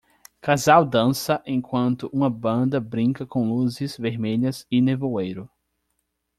[0.41, 5.47] Casal dança enquanto uma banda brinca com luzes vermelhas e nevoeiro.